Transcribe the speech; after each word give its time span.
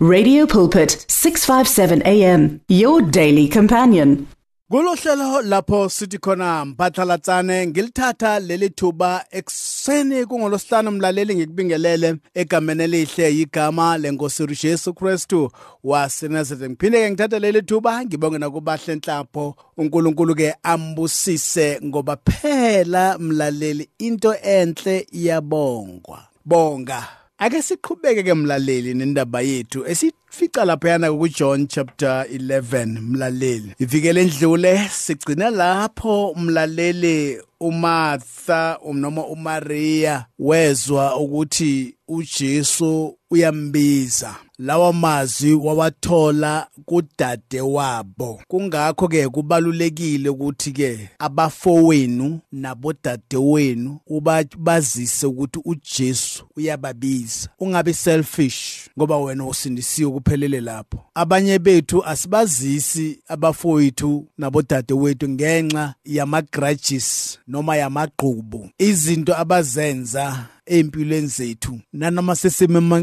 Radio 0.00 0.46
Pulpit 0.46 1.04
657 1.08 2.02
AM 2.06 2.60
your 2.68 3.02
daily 3.02 3.48
companion. 3.48 4.28
Kulohlelo 4.70 5.42
lapho 5.42 5.88
sithi 5.88 6.18
khona 6.18 6.64
mphathalatsane 6.64 7.66
ngilithatha 7.66 8.40
leli 8.40 8.70
thuba 8.70 9.24
ekseni 9.30 10.26
kungolosihlanu 10.26 10.90
mlaleli 10.90 11.36
ngikubingelele 11.36 12.16
egameni 12.34 12.82
elihle 12.84 13.40
igama 13.40 13.98
lenkosi 13.98 14.46
Jesu 14.62 14.94
Kristu 14.94 15.50
waseNazareth 15.84 16.70
ngiphinde 16.70 16.98
ke 16.98 17.10
ngithatha 17.10 17.38
leli 17.38 17.62
thuba 17.62 18.04
ngibonge 18.04 18.38
nakubahle 18.38 18.92
enhlapho 18.92 19.54
uNkulunkulu 19.76 20.34
ke 20.34 20.54
ambusise 20.62 21.80
ngoba 21.84 22.16
phela 22.16 23.18
mlaleli 23.18 23.88
into 23.98 24.34
enhle 24.34 25.06
iyabongwa. 25.12 26.20
Bonga. 26.44 27.27
Ake 27.38 27.62
siqhubeke 27.62 28.22
ke 28.22 28.34
mlaleli 28.34 28.94
nendaba 28.94 29.40
yethu 29.40 29.86
esifica 29.86 30.64
laphayana 30.64 31.08
kuJohn 31.10 31.66
chapter 31.68 32.26
11 32.32 33.00
mlaleli. 33.00 33.74
Ivikele 33.78 34.22
endlule 34.22 34.88
sigcina 34.92 35.50
lapho 35.50 36.34
mlaleli 36.36 37.38
uMartha 37.60 38.78
noma 38.94 39.26
uMaria 39.26 40.26
wezwa 40.38 41.16
ukuthi 41.16 41.94
uJesu 42.08 43.18
uyambiza. 43.30 44.34
Lawa 44.58 44.92
mazwi 44.92 45.52
wawathola 45.52 46.66
kudade 46.84 47.60
wabo. 47.60 48.40
Kungakho 48.48 49.08
ke 49.08 49.28
kubalulekile 49.28 50.28
ukuthi 50.28 50.72
ke 50.72 51.10
abafowenu 51.18 52.40
nabodadewenu 52.52 53.98
ubazise 54.06 55.26
ukuthi 55.26 55.60
uJesu 55.64 56.44
uyababiza. 56.56 57.48
Ungabi 57.60 57.94
selfish 57.94 58.90
ngoba 58.98 59.18
wena 59.18 59.46
usindisiwe 59.46 60.10
kuphelele 60.10 60.60
lapho. 60.60 60.98
Abanye 61.14 61.58
bethu 61.58 62.04
asibazisi 62.04 63.18
abafowethu 63.28 64.26
nabodadewethu 64.38 65.28
ngenxa 65.28 65.94
yama 66.04 66.42
grudges 66.42 67.38
noma 67.48 67.76
yamagqubu 67.76 68.70
izinto 68.78 69.36
abazenza 69.36 70.48
empilweni 70.66 71.26
zethu. 71.26 71.80
Nanoma 71.92 72.36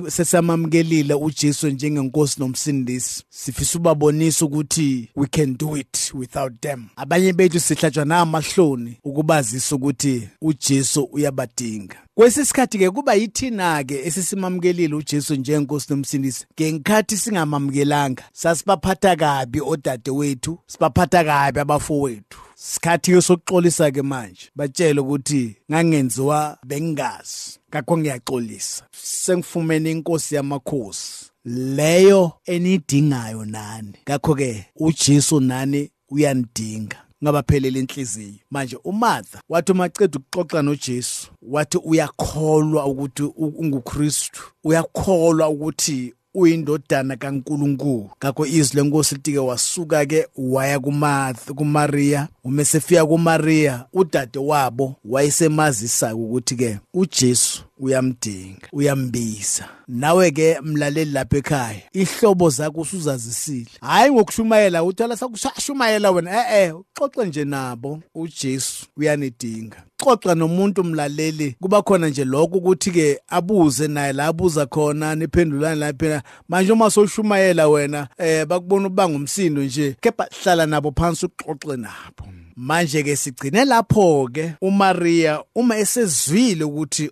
sesamamkelile 0.08 1.14
uJesu 1.14 1.70
njengenkosi 1.70 2.40
nomsindisi 2.40 3.24
sifisa 3.30 3.80
ubabonisa 3.80 4.46
ukuthi 4.46 5.10
we 5.16 5.28
can 5.28 5.58
do 5.58 5.78
it 5.78 6.12
without 6.14 6.54
them. 6.62 6.86
Abanye 6.96 7.34
bethu 7.34 7.60
sihlatshwa 7.60 8.06
namahloni 8.06 8.98
ukubazisa 9.04 9.76
ukuthi 9.76 10.30
uJesu 10.42 11.04
uyabadinga. 11.04 11.96
Kwesisikhathi 12.16 12.78
ke 12.78 12.90
kuba 12.90 13.14
yithina 13.14 13.84
ke 13.84 14.08
esisimamkelile 14.08 14.96
uJesu 14.96 15.36
njengenkosi 15.36 15.88
nomsindisi 15.90 16.46
ngenkhathi 16.54 17.18
singamamkelanga 17.18 18.24
sasibaphatha 18.34 19.16
kabi 19.16 19.62
odade 19.62 20.12
wethu 20.12 20.60
sibaphatha 20.68 21.24
kabi 21.24 21.60
abafowethu. 21.60 22.45
Sikhathi 22.72 23.22
sokuxolisa 23.22 23.92
ke 23.92 24.02
manje 24.02 24.50
batshela 24.56 25.02
ukuthi 25.02 25.56
ngangenziwa 25.72 26.58
bengingazi 26.66 27.60
kakho 27.70 27.98
ngiyaxolisa. 27.98 28.84
Sengifumene 28.92 29.92
inkosi 29.92 30.36
yamakhosi 30.36 31.32
leyo 31.46 32.32
enidingayo 32.46 33.46
nani. 33.46 33.94
Ngakho 34.10 34.36
ke 34.36 34.66
uJesu 34.76 35.40
nani 35.40 35.90
uyanidinga 36.10 36.98
ngabaphelele 37.24 37.80
inhliziyo. 37.80 38.40
Manje 38.52 38.78
uMartha 38.84 39.42
wathi 39.50 39.72
umaceda 39.72 40.20
ukuxoxa 40.20 40.62
noJesu 40.62 41.32
wathi 41.42 41.78
uyakholwa 41.78 42.86
ukuthi 42.86 43.24
unguKristu 43.38 44.42
uyakholwa 44.64 45.50
ukuthi 45.50 46.14
uyindodana 46.36 47.16
kaNkuluNkulu. 47.16 48.10
Ngakho 48.20 48.46
izwi 48.46 48.76
lenkosi 48.76 49.16
litike 49.16 49.40
wasuka 49.40 50.06
ke 50.06 50.28
waya 50.38 50.80
kuMartha 50.80 51.54
kuMaria 51.54 52.28
umesefika 52.44 53.06
kuMaria 53.06 53.86
udade 53.94 54.40
wabo 54.40 54.96
wayesemazisa 55.06 56.16
ukuthi 56.16 56.56
ke 56.56 56.80
uJesu 56.94 57.64
uyamdinga 57.78 58.68
uyambiza. 58.72 59.70
Nawe 59.88 60.32
ke 60.32 60.60
mlaleli 60.62 61.12
lapha 61.12 61.38
ekhaya 61.38 61.82
ihlobo 61.94 62.50
zakho 62.50 62.82
usuzazisile 62.82 63.68
hayi 63.82 64.12
ngokushumayela 64.12 64.84
uthala 64.84 65.18
sakushumayela 65.18 66.12
wena. 66.12 66.32
Eh 66.32 66.64
eh 66.64 66.76
uxoxe 66.76 67.26
nje 67.26 67.46
nabo. 67.46 68.00
uJesu 68.16 68.86
uyanidinga. 68.98 69.84
Xoxa 70.04 70.36
nomuntu 70.36 70.84
mlaleli. 70.84 71.56
Kuba 71.62 71.82
khona 71.82 72.10
nje 72.10 72.26
lokho 72.26 72.58
ukuthi 72.58 72.92
ke 72.92 73.20
abuze 73.28 73.88
naye 73.88 74.14
la 74.14 74.28
abuza 74.28 74.66
khona 74.66 75.16
niphendulane 75.16 75.76
lapha 75.76 76.24
manje 76.50 76.72
uma 76.72 76.90
soshumayela 76.90 77.68
wena 77.68 78.08
eh 78.18 78.46
bakubona 78.46 78.88
uba 78.88 79.10
ngumsindo 79.10 79.64
nje 79.64 79.96
kepha 80.02 80.28
hlala 80.44 80.66
nabo 80.66 80.92
phansi 80.92 81.26
uxoxe 81.26 81.78
nabo. 81.78 82.26
Manje 82.58 83.04
ke 83.04 83.16
sigcine 83.16 83.66
lapho 83.66 84.30
ke 84.34 84.54
uMaria 84.62 85.44
uma 85.56 85.78
esezwile 85.78 86.64
ukuthi 86.64 87.12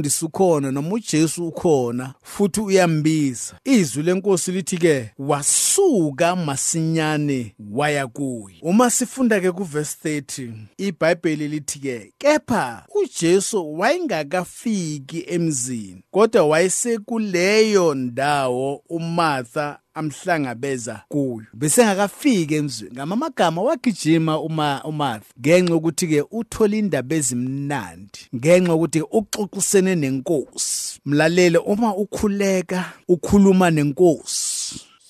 umfundisi 0.00 0.24
ukhona 0.24 0.70
noma 0.72 0.94
uJesu 0.94 1.48
ukhona 1.48 2.14
futhi 2.22 2.60
uyambiza. 2.60 3.54
Izwi 3.64 4.02
lenkosi 4.02 4.52
lithi 4.52 4.78
ke 4.78 5.10
wasuka 5.18 6.36
masinyane 6.36 7.54
waya 7.70 8.06
kuye. 8.06 8.56
Uma 8.62 8.90
sifunda 8.90 9.40
ke 9.40 9.52
kuverse 9.52 10.20
30 10.20 10.52
iBhayibheli 10.78 11.48
lithi 11.48 11.78
ke 11.78 12.12
kepha 12.18 12.86
uJesu 12.94 13.78
wayengakafiki 13.78 15.24
emzini 15.28 16.02
kodwa 16.10 16.46
wayesekuleyo 16.46 17.94
ndawo 17.94 18.82
uMartha 18.88 19.78
amhlangabeza 19.94 21.02
kuyo. 21.08 21.46
Bese 21.54 21.84
ngakafika 21.84 22.54
emzweni 22.54 22.94
ngamamagama 22.94 23.62
wagijima 23.62 24.40
uma 24.40 24.84
uMartha 24.84 25.34
ngenxa 25.40 25.74
ukuthi 25.74 26.06
ke 26.06 26.24
uthola 26.30 26.76
indaba 26.76 27.14
ezimnandi 27.16 28.20
ngenxa 28.36 28.74
ukuthi 28.74 29.00
uxoxisene 29.18 29.94
nenkosi. 29.94 31.00
Mlalele 31.04 31.58
uma 31.58 31.94
ukhuleka 31.96 32.92
ukhuluma 33.08 33.70
nenkosi. 33.70 34.49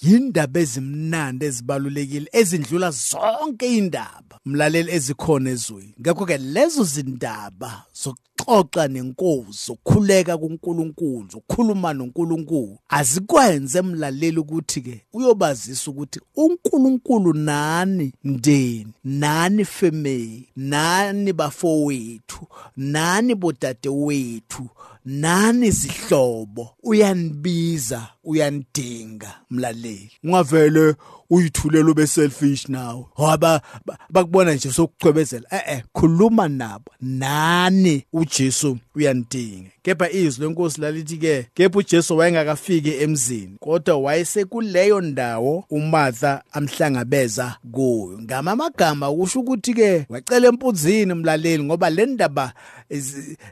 Yindaba 0.03 0.61
ezimnandi 0.61 1.45
ezibalulekile 1.47 2.29
ezindlula 2.33 2.91
zonke 2.91 3.67
indaba 3.79 4.35
mlaleli 4.45 4.91
ezikhona 4.93 5.51
ezweni. 5.51 5.95
Ngakho 6.01 6.27
ke 6.27 6.39
lezo 6.39 6.85
zindaba 6.85 7.85
zokuxoxa 8.03 8.89
nenkosi 8.89 9.67
zokukhuleka 9.67 10.39
kuNkulunkulu 10.39 11.27
zokukhuluma 11.33 11.93
noNkulunkulu 11.93 12.79
azikwenze 12.89 13.83
mlaleli 13.83 14.39
ukuthi 14.39 14.81
ke 14.81 15.05
uyobazisa 15.13 15.91
ukuthi 15.91 16.21
uNkulunkulu 16.37 17.33
nani 17.33 18.13
mndeni 18.25 18.93
nani 19.05 19.65
family 19.65 20.49
nani 20.57 21.33
bafowethu 21.33 22.47
nani 22.77 23.35
bodade 23.35 23.89
wethu 23.89 24.69
nani 25.05 25.71
zihlobo? 25.71 26.71
Uyanibiza 26.83 28.09
uyanidinga 28.25 29.35
mlaleli. 29.51 30.13
Ungavele 30.25 30.95
uyithulela 31.31 31.91
ube 31.91 32.07
selfish 32.07 32.69
nawe 32.69 33.05
haba 33.17 33.63
bakubona 34.11 34.55
nje 34.55 34.73
sokucwebezela 34.73 35.47
eh 35.51 35.63
eh 35.67 35.83
khuluma 35.93 36.49
nabo. 36.49 36.93
Nani 37.01 38.05
uJesu? 38.13 38.79
Uyanidinga 39.01 39.71
kepha 39.83 40.11
izwi 40.11 40.45
lenkosi 40.47 40.81
lalithi 40.81 41.17
ke 41.17 41.47
kepha 41.55 41.79
uJesu 41.79 42.17
wayengakafiki 42.17 42.91
emzini 42.91 43.57
kodwa 43.61 43.97
wayesekuleyo 43.97 45.01
ndawo 45.01 45.65
uMartha 45.71 46.43
amhlangabeza 46.53 47.57
kuyo. 47.73 48.19
Ngamamagama 48.23 49.13
kusho 49.13 49.41
ukuthi 49.41 49.75
ke 49.75 50.07
wacela 50.09 50.49
empunzini 50.49 51.15
mlaleli 51.15 51.63
ngoba 51.63 51.91
le 51.91 52.07
ndaba 52.07 52.53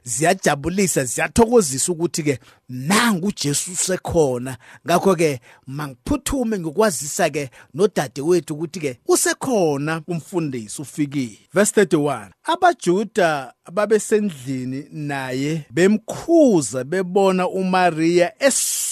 ziyajabulisa 0.04 1.04
ziyathokozisa 1.04 1.92
ukuthi 1.92 2.22
ke 2.68 2.74
nanga 2.74 3.26
uJesu 3.26 3.76
sekhona 3.76 4.56
ngakho 4.86 5.16
ke 5.16 5.40
mangiphuthume 5.66 6.58
ngikwazisa 6.58 7.30
ke 7.30 7.50
nodade 7.74 8.20
wethu 8.20 8.54
ukuthi 8.54 8.80
ke 8.80 8.98
usekhona 9.08 10.02
umfundisi 10.06 10.82
ufikile. 10.82 11.38
Verse 11.52 11.80
31 11.80 12.30
abajuda 12.44 13.54
ababesendlini 13.64 14.86
naye 14.92 15.64
bemkhuza 15.70 16.84
bebona 16.84 17.48
uMaria 17.48 18.32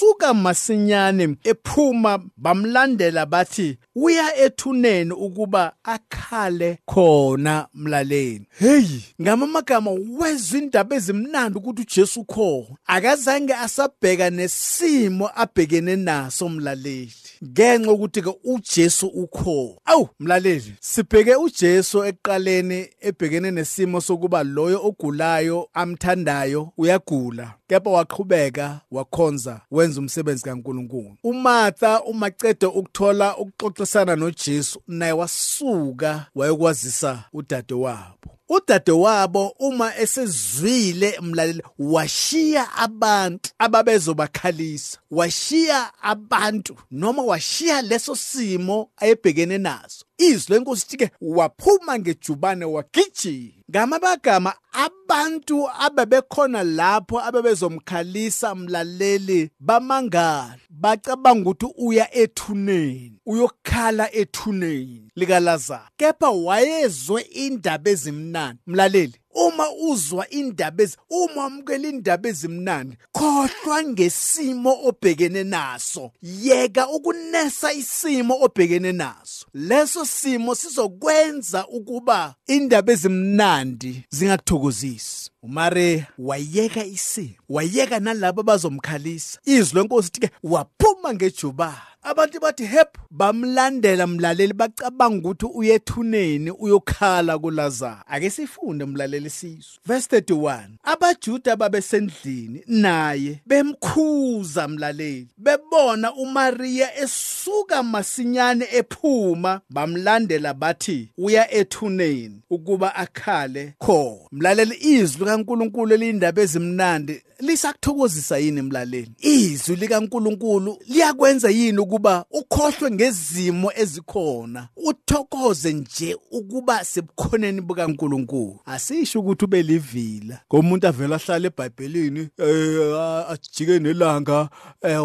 esuka 0.06 0.35
masinyane 0.35 1.37
ephuma 1.44 2.19
bamlandela 2.37 3.26
bathi 3.26 3.79
uya 3.94 4.37
ethuneni 4.37 5.12
ukuba 5.12 5.73
akhale 5.85 6.79
khona 6.87 7.69
mlaleni 7.75 8.47
hey! 8.58 8.87
Ngamamagama 9.23 9.91
wezwe 9.91 10.58
indaba 10.58 10.97
ezimnandi 10.97 11.58
ukuthi 11.58 11.82
uJesu 11.82 12.25
khona. 12.25 12.76
Akazange 12.87 13.55
asabheka 13.55 14.31
nesimo 14.31 15.31
abhekene 15.35 15.97
naso 15.97 16.49
mlaleli. 16.49 17.12
Ngenxa 17.44 17.93
ukuthi 17.93 18.23
ke 18.23 18.33
uJesu 18.44 19.06
ukho. 19.06 19.79
Awu 19.85 20.09
mlaleli 20.21 20.75
sibheke 20.81 21.35
uJesu 21.35 22.05
eqaleni 22.05 22.88
ebhekene 23.00 23.50
nesimo 23.50 24.00
sokuba 24.00 24.43
loyo 24.43 24.81
ogulayo 24.85 25.69
amthandayo 25.75 26.73
uyagula. 26.79 27.55
Kepha 27.69 27.91
waqhubeka 27.91 28.81
wakhonza 28.91 29.61
wenza 29.71 30.00
umsebenzi 30.00 30.44
kaNkuluNkulu. 30.44 31.17
uMartha 31.25 32.03
umacede 32.03 32.67
ukuthola 32.67 33.37
ukuxoxisana 33.37 34.17
noJesu 34.17 34.83
naye 34.88 35.12
wasuka 35.12 36.27
wayekwazisa 36.35 37.25
udadewabo. 37.33 38.37
Udadewabo 38.48 39.48
uma 39.58 39.96
esezwile 39.96 41.19
mlaleli 41.22 41.62
washiya 41.78 42.75
abantu 42.75 43.50
ababezobakhalisa 43.58 44.98
washiya 45.10 45.93
abantu 46.02 46.76
noma 46.90 47.22
washiya 47.22 47.82
leso 47.82 48.16
simo 48.16 48.90
ayebhekene 48.96 49.58
naso. 49.58 50.04
Izwi 50.19 50.54
lenkosi 50.54 50.82
lithi 50.82 50.96
ke 50.96 51.10
waphuma 51.20 51.98
ngejubane 51.98 52.64
wagijima. 52.64 53.52
Ngamabagama 53.70 54.54
abantu 54.72 55.69
ababekhona 55.70 56.62
lapho 56.62 57.20
ababezomkhalisa 57.20 58.54
mlaleli 58.54 59.50
bamangala. 59.60 60.58
Bacabanga 60.81 61.50
ukuthi 61.50 61.67
uya 61.76 62.14
ethuneni 62.14 63.19
uyokhala 63.26 64.14
ethuneni 64.14 65.11
likaLazaro 65.17 65.88
kepha 65.96 66.31
wayezwe 66.31 67.20
indaba 67.20 67.90
ezimnandi. 67.90 68.61
Mlaleli 68.67 69.14
uma 69.37 69.70
uzwa 69.73 70.31
indaba 70.31 70.82
ezi 70.82 70.96
uma 71.11 71.43
wamukela 71.43 71.88
indaba 71.88 72.28
ezimnandi 72.28 72.96
khohlwa 73.12 73.82
ngesimo 73.84 74.78
obhekene 74.88 75.44
naso. 75.44 76.11
Yeka 76.23 76.88
ukunesa 76.88 77.73
isimo 77.73 78.34
obhekene 78.40 78.93
naso. 78.93 79.46
Leso 79.55 80.05
simo 80.05 80.55
sizokwenza 80.55 81.67
ukuba 81.69 82.34
indaba 82.46 82.93
ezimnandi 82.93 84.05
zingakuthokozisi. 84.11 85.31
uMaria 85.46 86.06
wayeka 86.19 86.84
isimo 86.84 87.34
wayeka 87.48 88.00
nalabo 88.00 88.40
abazomkhalisa. 88.40 89.38
Izwi 89.44 89.78
lenkosi 89.78 90.08
lithi 90.08 90.20
ke 90.20 90.31
waphuma 90.43 91.14
ngejubane 91.14 91.96
abantu 92.06 92.40
bathi 92.40 92.66
hep 92.66 92.98
bamlandela 93.10 94.06
mlaleli 94.06 94.52
bacabanga 94.52 95.28
ukuthi 95.28 95.46
uyethuneni 95.46 96.50
uyokhala 96.50 97.38
kuLazaro 97.38 98.02
ake 98.06 98.31
sifunde 98.31 98.84
mlaleli 98.84 99.31
sizwe. 99.31 99.78
Verse 99.87 100.20
31 100.20 100.60
abajuda 100.84 101.56
babesendlini 101.56 102.62
naye 102.66 103.40
bemkhuza 103.46 104.69
mlaleli. 104.69 105.28
Bebona 105.38 106.14
uMaria 106.14 106.99
esuka 106.99 107.82
masinyane 107.82 108.69
ephuma. 108.72 109.60
Bamlandela 109.70 110.54
bathi 110.54 111.08
uya 111.19 111.54
ethuneni 111.54 112.40
ukuba 112.50 112.94
akhale 112.94 113.75
kho 113.78 114.28
mlaleli 114.32 114.76
izwi 114.81 115.25
kaNkuluNkulu 115.37 115.94
elindaba 115.94 116.43
ezimnandi. 116.43 117.23
Lisakuthokozisa 117.41 118.38
yini 118.38 118.62
mlaleli 118.62 119.11
izwi 119.19 119.77
likaNkuluNkulu 119.77 120.79
liyakwenza 120.88 121.50
yini 121.50 121.79
ukuba 121.79 122.25
ukhohlwe 122.31 122.91
ngezimo 122.91 123.73
ezikhona? 123.77 124.69
Uthokoze 124.77 125.73
nje 125.73 126.17
ukuba 126.31 126.85
sebukhoneni 126.85 127.61
bukaNkuluNkulu. 127.61 128.61
Asisho 128.67 129.21
ukuthi 129.21 129.44
ube 129.44 129.62
livila. 129.62 130.41
Ngomuntu 130.55 130.87
avela 130.87 131.17
ahlala 131.17 131.47
eBhayibhelini 131.47 132.29
eh 132.38 133.31
ajike 133.31 133.79
nelanga 133.79 134.49
eh 134.83 135.00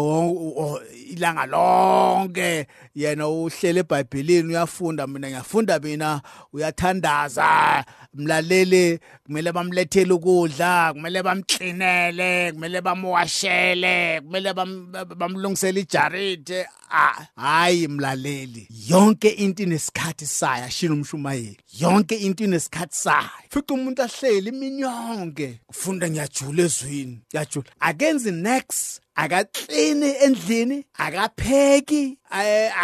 ilanga 1.10 1.46
lonke 1.46 2.66
yena 2.94 3.28
uhlele 3.28 3.80
eBhayibhelini 3.80 4.48
uyafunda 4.48 5.06
mina 5.06 5.28
ngiyafunda 5.28 5.78
mina 5.78 6.22
uyathandaza. 6.52 7.84
Mlaleli 8.14 8.98
kumele 9.26 9.52
bamlethele 9.52 10.12
ukudla 10.12 10.92
kumele 10.92 11.22
bamklinele. 11.22 12.21
Kumele 12.52 12.80
bamwashele 12.80 14.20
kumele 14.20 14.52
bamlungisele 15.16 15.80
ijaride. 15.80 16.66
Hayi 17.36 17.88
mlaleli 17.88 18.68
yonke 18.88 19.28
into 19.28 19.62
inesikhathi 19.62 20.26
sayo 20.26 20.64
ashilo 20.64 20.94
umshumayeli 20.94 21.56
yonke 21.80 22.16
into 22.16 22.44
inesikhathi 22.44 22.96
sayo 22.96 23.28
fica 23.50 23.74
umuntu 23.74 24.02
ahleli 24.02 24.48
iminyonke 24.48 25.60
ufunda 25.68 26.10
ngiyajula 26.10 26.62
ezwini 26.62 27.20
ngiyajula. 27.28 27.66
Akenzi 27.80 28.30
next 28.32 29.00
akaklini 29.14 30.14
endlini 30.24 30.84
akapheki 30.94 32.18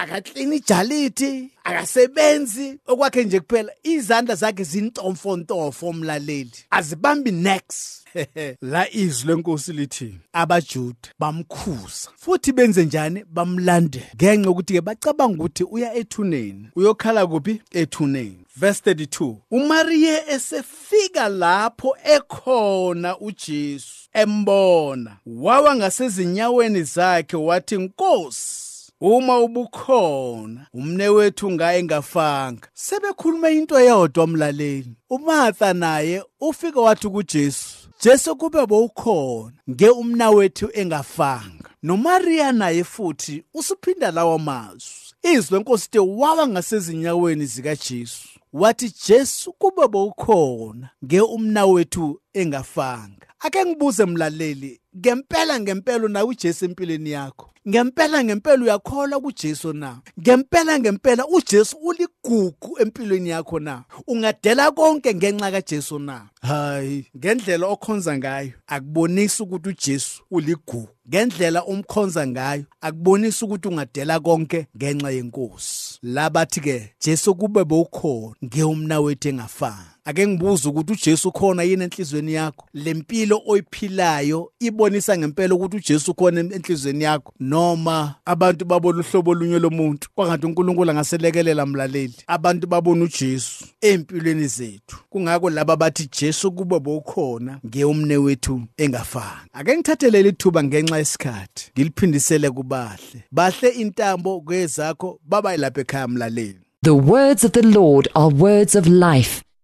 akaklini 0.00 0.56
ijalithi 0.56 1.50
akasebenzi. 1.64 2.78
Okwakhe 2.86 3.24
nje 3.24 3.40
kuphela 3.40 3.72
izandla 3.82 4.34
zakhe 4.34 4.64
zintomfontofo 4.64 5.92
mlaleli. 5.92 6.52
Azibambi 6.70 7.30
next 7.30 8.04
la 8.62 8.90
izwi 8.90 9.28
lenkosi 9.28 9.72
lithi 9.72 10.14
abajuda 10.32 11.08
bamkhuza 11.18 12.10
futhi 12.16 12.52
benze 12.52 12.84
njani? 12.84 13.24
Bamlande 13.24 14.02
ngenxa 14.16 14.50
ukuthi 14.50 14.74
ke 14.74 14.80
bacabanga 14.80 15.34
ukuthi 15.44 15.64
uya 15.64 15.94
ethuneni. 15.94 16.68
Uyokhala 16.76 17.26
kuphi? 17.26 17.62
Ethuneni. 17.70 18.44
Verse 18.60 18.80
32 18.90 19.36
uMaria 19.50 20.28
esefika 20.28 21.28
lapho 21.28 21.96
ekhona 22.04 23.18
uJesu 23.18 24.08
embona. 24.12 25.16
Wawa 25.26 25.76
ngasezinyaweni 25.76 26.82
zakhe 26.82 27.36
wathi 27.36 27.76
Nkosi 27.76 28.92
uma 29.00 29.38
ubukhona 29.38 30.66
umnewethu 30.74 31.50
ngaye 31.50 31.82
ngafanga. 31.82 32.68
Sebekhuluma 32.74 33.50
into 33.50 33.78
eyodwa 33.78 34.24
umlaleli 34.24 34.92
uMartha 35.10 35.72
naye 35.74 36.24
ufika 36.40 36.80
wathi 36.80 37.08
kuJesu 37.08 37.88
Jesu 38.02 38.36
kube 38.36 38.66
bowukhona 38.66 39.52
nge 39.70 39.88
umnawethu 39.88 40.70
engafanga. 40.74 41.70
noMaria 41.82 42.52
naye 42.52 42.84
futhi 42.84 43.44
usuphinda 43.54 44.10
lawo 44.10 44.38
mazwi. 44.38 45.08
Izwi 45.22 45.56
lenkosi 45.58 45.90
te 45.90 45.98
wawa 45.98 46.48
ngasezinyaweni 46.48 47.46
zikaJesu. 47.46 48.37
Wathi 48.52 48.94
Jesu 49.06 49.52
kube 49.52 49.88
bowukhona 49.88 50.90
nge 51.04 51.20
umnawethu 51.20 52.20
engafanga. 52.32 53.26
Ake 53.40 53.64
ngibuze 53.66 54.04
mlaleli 54.06 54.80
ngempela 54.96 55.60
ngempela 55.60 56.08
nawe 56.08 56.28
uJesu 56.28 56.64
empilweni 56.64 57.10
yakho? 57.10 57.50
Ngempela 57.68 58.24
ngempela 58.24 58.62
uyakholwa 58.64 59.20
kuJesu 59.20 59.72
na? 59.72 60.00
Ngempela 60.20 60.78
ngempela 60.78 61.26
uJesu 61.26 61.76
uligugu 61.76 62.78
empilweni 62.80 63.28
yakho 63.28 63.60
na? 63.60 63.84
Ungadela 64.06 64.70
konke 64.70 65.14
ngenxa 65.14 65.50
kaJesu 65.50 65.98
na? 65.98 66.28
Hayi. 66.40 67.06
Ngendlela 67.16 67.66
okhonza 67.66 68.18
ngayo 68.18 68.52
akubonisi 68.66 69.42
ukuthi 69.42 69.68
uJesu 69.68 70.22
uligugu. 70.30 70.88
Ngendlela 71.08 71.64
umkhonza 71.64 72.26
ngayo 72.26 72.64
akubonisi 72.80 73.44
ukuthi 73.44 73.68
ungadela 73.68 74.20
konke 74.20 74.66
ngenxa 74.76 75.10
yenkosi. 75.10 75.98
Labathi 76.02 76.60
ke 76.60 76.94
Jesu 77.00 77.34
kube 77.34 77.64
bowukhona 77.64 78.34
ngeumna 78.44 79.00
wethu 79.00 79.28
engafani. 79.28 79.98
Ake 80.04 80.26
ngibuza 80.26 80.68
ukuthi 80.68 80.92
uJesu 80.92 81.32
khona 81.32 81.62
yini 81.62 81.84
enhlizweni 81.84 82.32
yakho? 82.32 82.66
Lempilo 82.74 83.42
oyiphilayo 83.46 84.52
ibonisa 84.78 85.18
ngempela 85.18 85.54
ukuthi 85.54 85.76
uJesu 85.76 86.14
khona 86.14 86.40
enhlizweni 86.40 87.04
yakho 87.04 87.32
noma 87.40 88.14
abantu 88.24 88.64
babona 88.64 89.00
uhlobo 89.00 89.30
olunye 89.30 89.58
lomuntu 89.58 90.08
kwangathi 90.14 90.46
uNkulunkulu 90.46 90.90
angaselekelela 90.90 91.66
mlaleli. 91.66 92.14
Abantu 92.26 92.66
babona 92.66 93.04
uJesu 93.04 93.64
empilweni 93.80 94.46
zethu. 94.46 94.96
Kungako 95.10 95.50
laba 95.50 95.76
bathi 95.76 96.08
Jesu 96.20 96.52
kube 96.52 96.78
bowukhona 96.80 97.58
ngeumne 97.66 98.16
wethu 98.16 98.62
engafani. 98.76 99.50
Ake 99.52 99.74
ngithathelele 99.76 100.28
ithuba 100.28 100.64
ngenxa 100.64 100.98
yesikhathi 100.98 101.70
ngiliphindisele 101.72 102.50
kubahle. 102.50 103.24
Bahle 103.32 103.68
intambo 103.68 104.40
kwezakho 104.40 105.20
baba 105.24 105.56
lapha 105.56 105.80
ekhaya 105.80 106.08
mlaleli. 106.08 106.60
The 106.82 106.94
words 106.94 107.44
of 107.44 107.52
the 107.52 107.62
Lord 107.62 108.08
are 108.14 108.28
words 108.28 108.76
of 108.76 108.86
life. 108.86 109.42